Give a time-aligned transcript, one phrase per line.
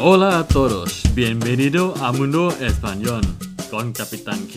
[0.00, 3.22] Hola a todos, bienvenido a Mundo Español
[3.68, 4.54] con Capitán Q.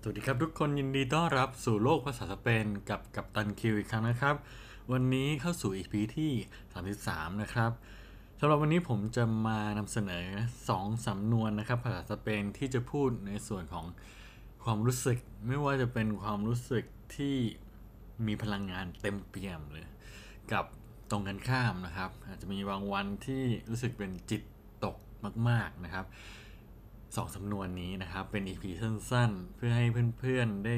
[0.00, 4.36] สวัสดีครับทุกคนยินดีต้อนรับสู่โลกภาษาสเปนกับกัปตันคิวอีกครั้งนะครับ
[4.92, 6.32] วันนี้เข้าสู่ EP ที่
[6.86, 7.70] 33 นะครับ
[8.38, 10.26] สำหรับวันนี้ผมจะมานำเสนอ
[10.66, 13.86] 2สำนวนนะครับ ภาษาสเปนที่จะพูดในส่วนของ
[14.64, 16.84] ความรู้สึกไม่ว่าจะเป็นความรู้สึก
[17.16, 17.36] ที่
[18.26, 19.86] มีพลังงานเต็มเปี่ยมเลย
[20.52, 20.64] กับ
[21.10, 24.42] ตรงกันข้ามนะครับ อาจจะมีบางวันที่รู้สึกเป็นจิต
[24.84, 24.96] ตก
[25.48, 26.06] มาก ๆนะครับ
[27.16, 29.86] สองสำนวนนี้นะครับเป็น EP สั้นๆ เพื่อให้
[30.18, 30.76] เพื่อนๆได้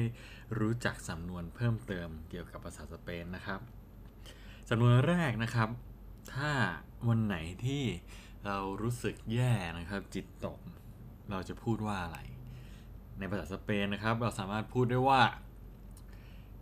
[0.59, 3.59] รู้จักสำนวนเพิ่มเติมเกี่ยวกับภาษาสเปนนะครับ
[4.69, 5.69] สำนวนแรกนะครับ
[6.33, 6.51] ถ้า
[7.07, 7.83] วันไหนที่
[8.45, 10.59] เรารู้สึกแย่นะครับ จิตตก
[11.29, 12.19] เราจะพูดว่าอะไร
[13.17, 15.21] ในภาษาสเปนนะครับ เราสามารถพูดได้ว่า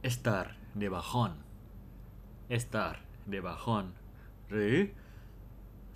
[0.09, 0.45] estar
[0.81, 1.31] de bajón
[2.57, 2.95] estar
[3.31, 3.85] de bajón
[4.49, 4.75] หรือ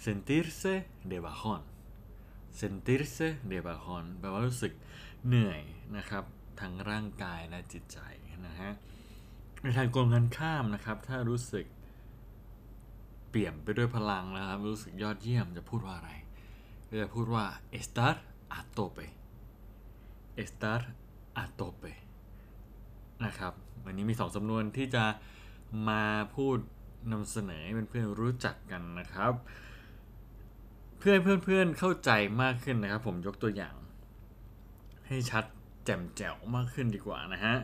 [0.05, 0.75] sentirse
[1.11, 1.61] de bajón
[2.59, 4.73] sentirse de bajón แปลว่ารู้สึก
[5.27, 5.61] เหนื่อย
[5.97, 6.23] นะครับ
[6.61, 7.99] ทั้งร่างกายและจิตใจ
[8.47, 8.71] นะฮะ
[9.61, 11.65] ในทางกลกันข้ามนะครับ ถ้ารู้สึก
[13.29, 16.11] เปี่ยมไปด้วยพลังนะครับ รู้สึกยอดเยี่ยมจะพูดว่าอะไร
[16.89, 17.45] ก็จะพูดว่า
[17.79, 18.15] estar
[18.59, 19.07] a tope
[20.43, 20.81] estar
[21.43, 21.93] a tope
[23.25, 23.53] นะครับ
[23.85, 25.05] วันนี้มีสองสำนวนที่จะ
[25.89, 26.03] มา
[26.35, 26.57] พูด
[27.11, 29.33] นำเสนอให้เพื่อนๆรู้จักกันนะครับ
[30.99, 33.75] เพื่อเพื่อนๆเข้าใจมากขึ้นนะครับ ผมยกตัวอย่าง
[35.07, 35.43] ให้ชัด
[35.85, 37.55] แจ่มแจ๋วมากขึ้นดีกว่านะฮะ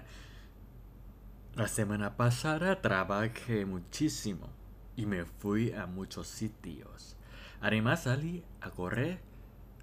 [1.56, 4.50] La semana pasada trabajé muchísimo
[4.96, 7.16] y me fui a muchos sitios.
[7.62, 9.20] Además salí a correr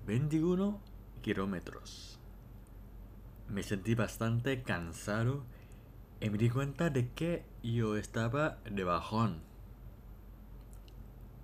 [0.04, 0.80] 21
[1.22, 2.19] kilómetros.
[3.50, 5.44] me sentí bastante cansado
[6.20, 9.42] y me di cuenta de que yo estaba de bajón.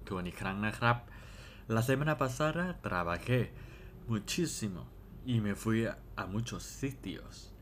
[0.05, 1.09] Tony Krangnachrap,
[1.67, 3.53] la semana pasada trabajé
[4.07, 4.87] muchísimo
[5.25, 7.53] y me fui a muchos sitios.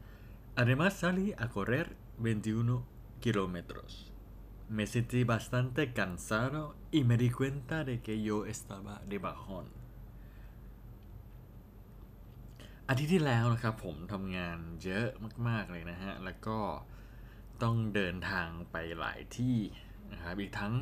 [0.57, 2.85] Además salí a correr 21
[3.21, 4.13] kilómetros.
[4.69, 9.84] Me sentí bastante cansado y me di cuenta de que yo estaba de bajón.
[12.89, 15.09] อาทิตย์ที่แล้วนะครับผมทำงานเยอะ
[15.49, 16.59] มาก ๆ เลยนะฮะ แล้วก็
[17.63, 19.57] ต้องเดินทางไปหลายที่
[20.13, 20.75] นะครับอีกทั้ง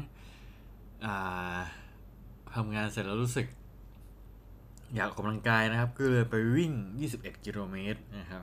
[2.55, 3.47] ทำงานเสร็จแล้วรู้สึก
[4.95, 6.73] อยากออกกำลังกายนะครับ ก็เลยไปวิ่ง
[7.11, 8.43] 21 กิโลเมตรนะครับ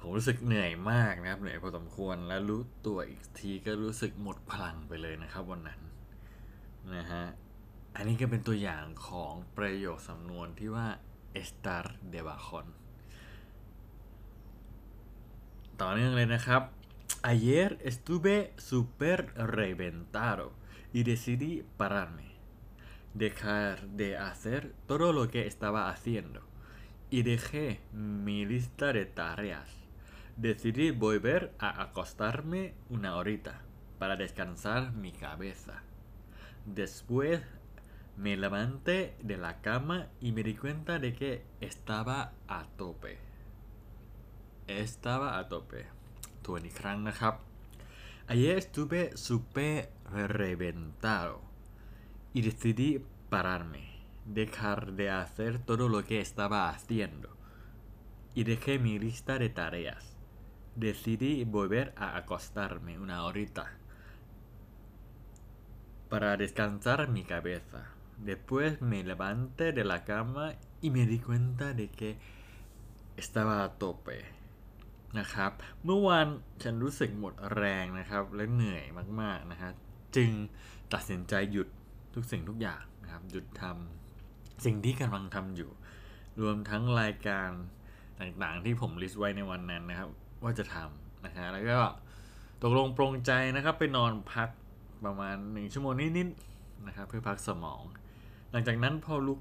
[0.00, 5.80] ผมรู้สึกเหนื่อยมากนะครับ เหนื่อยพอสมควรแล้วรู้ตัวอีกทีก็รู้สึกหมดพลังไปเลยนะครับวันนั้น
[6.96, 7.24] นะฮะ
[7.96, 10.86] อันนี้ก็เป็นตัวอย่างของประโยคสำนวนที่ว่า
[11.43, 12.67] estar de bajón
[15.81, 16.61] ต่อเนื่องเลยนะครับ
[17.33, 18.37] ayer estuve
[18.69, 19.19] super
[19.59, 20.47] reventado
[20.97, 22.27] y decidí pararme
[23.13, 26.41] dejar de hacer todo lo que estaba haciendo
[27.09, 29.69] y dejé mi lista de tareas
[30.37, 33.61] decidí volver a acostarme una horita
[33.97, 35.81] para descansar mi cabeza
[36.65, 37.41] después
[38.17, 43.17] me levanté de la cama y me di cuenta de que estaba a tope.
[44.67, 45.85] Estaba a tope.
[46.45, 47.33] ทวนอีกครั้งนะครับ
[48.31, 49.89] Ayer estuve super
[50.39, 51.41] reventado
[52.37, 53.83] y decidí pararme,
[54.25, 57.29] dejar de hacer todo lo que estaba haciendo
[58.35, 60.15] y dejé mi lista de tareas.
[60.75, 63.65] Decidí volver a acostarme una horita
[66.09, 67.81] para descansar mi cabeza.
[68.28, 72.16] Después me levanté de la cama y me di cuenta de que
[73.16, 74.18] estaba a tope
[75.18, 75.52] นะครับ
[75.84, 76.26] เมื่อวาน
[76.62, 78.84] ฉันรู้สึกหมดแรงนะครับ และเหนื่อย
[79.20, 79.70] มากๆนะฮะ
[80.16, 80.30] จึง
[80.92, 81.68] ตัดสินใจหยุด
[82.14, 85.70] ทุกสิ่งทุกอย่างนะครับ หยุดทำสิ่งที่กำลังทำอยู่
[86.42, 87.50] รวมทั้งรายการ
[88.20, 90.08] ต่างๆ ที่ผมลิสต์ไว้ในวันนั้นนะครับ
[90.42, 91.80] ว่าจะทำนะฮะแล้วก็
[92.62, 94.48] ตกลงปรงใจนะครับ ไปนอนพัก
[95.04, 96.53] ประมาณหนึ่งชั่วโมงนิดๆ
[96.88, 97.82] นะครับเพื่อพักสมอง
[98.50, 99.40] หลังจากนั้นพอลุก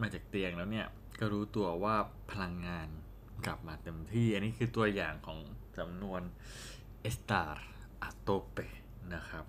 [0.00, 0.86] มาจากเตียงแล้วเนี่ย
[1.20, 1.96] ก็รู้ตัวว่า
[2.30, 2.88] พลังงาน
[3.46, 5.38] กลับมาเต็มที่ อันนี้คือตัวอย่างของ
[5.78, 6.22] จำนวน
[7.08, 7.54] estar
[8.08, 8.66] a tope
[9.14, 9.44] นะครับ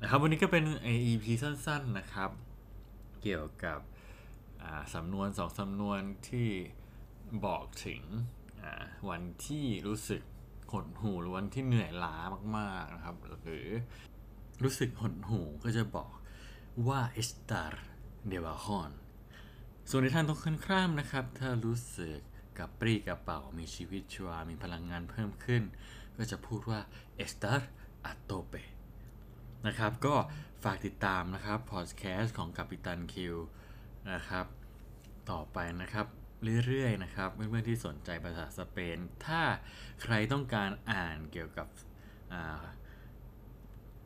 [0.00, 0.64] นะครับวันนี้ก็เป็น
[1.10, 2.30] EP สั้นๆนะครับ
[3.22, 3.80] เกี่ยวกับ
[4.94, 6.48] สำนวนสองสำนวนที่
[7.46, 8.02] บอกถึง
[9.10, 10.22] วันที่รู้สึก
[10.72, 12.16] หดหู่หรือวันที่เหนื่อยล้า
[12.56, 13.68] มากๆนะครับ หรือ
[14.62, 16.12] รู้สึกหดหู่ก็จะบอก
[16.88, 17.74] ว่า estar
[18.30, 18.92] de bajón
[19.90, 22.18] ส่วนในทางตรงกันข้ามนะครับ ถ้ารู้สึก
[22.58, 25.62] กับปรีกระเป๋ามีชีวิตชีวา มีพลังงานเพิ่มขึ้น
[26.16, 26.80] ก็จะพูดว่า
[27.24, 27.60] estar
[28.10, 28.64] a tope
[29.66, 30.14] นะครับ ก็
[30.64, 33.36] ฝากติดตามนะครับพอดแคสต์ของกัปตันคิว
[34.12, 34.46] นะครับ
[35.30, 36.06] ต่อไปนะครับ
[36.66, 39.42] เรื่อยๆนะครับ เพื่อนๆที่สนใจภาษาสเปน ถ้า
[40.02, 41.66] ใครต้องการอ่านเกี่ยวกับ
[42.32, 42.62] อ่า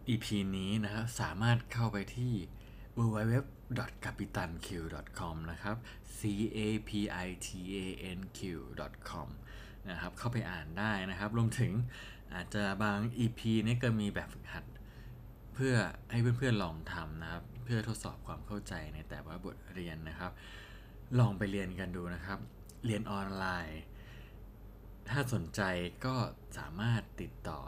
[0.08, 2.32] EP นี้นะครับสามารถเข้าไปที่
[2.98, 5.76] www.capitanq.com นะครับ
[6.18, 6.20] c
[6.56, 6.58] a
[6.88, 6.90] p
[7.26, 7.76] i t a
[8.16, 9.28] n q.com
[9.90, 11.72] นะครับ เข้าไปอ่านได้นะครับ รวมถึง
[12.34, 14.64] อาจจะบาง EP นี้ก็มีแบบฝึกหัด
[15.54, 15.74] เพื่อ
[16.10, 20.32] ให้เพื่อนๆลองทำนะครับ เพื่อทดสอบความเข้าใจในแต่ละบทเรียนนะครับ
[21.18, 22.38] ลองไปเรียนกันดูนะครับ
[22.86, 23.80] เรียนออนไลน์
[25.08, 25.60] ถ้าสนใจ
[26.06, 26.16] ก็
[26.58, 27.60] สามารถติดต่อ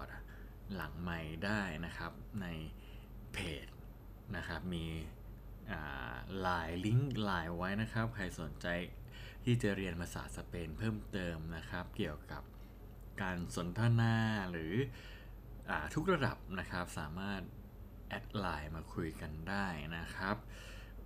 [0.74, 2.46] หลังไมค์ได้นะครับใน
[3.32, 3.66] เพจ
[4.36, 4.86] นะครับมี
[6.40, 8.66] ไลน์ลิงก์ไลน์ไว้นะครับ ใครสนใจ
[9.44, 12.42] ที่จะเรียนภาษาสเปนเพิ่มเติมนะครับ เกี่ยวกับ
[13.22, 14.14] การสนทนา
[14.50, 14.74] หรือ
[15.68, 17.42] อทุกระดับนะครับสามารถ
[18.08, 19.66] แอดไลน์มาคุยกันได้
[19.96, 20.36] นะครับ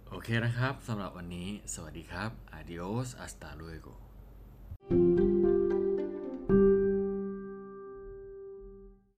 [0.09, 4.10] โอเคนะครับสำหรับวันนี้ สวัสดีครับ adios hasta luego